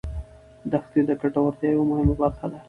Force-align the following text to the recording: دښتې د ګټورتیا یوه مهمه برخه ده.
دښتې 0.71 1.01
د 1.09 1.11
ګټورتیا 1.21 1.69
یوه 1.73 1.85
مهمه 1.91 2.13
برخه 2.21 2.45
ده. 2.51 2.59